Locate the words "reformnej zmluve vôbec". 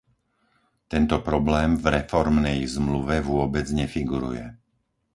2.01-3.67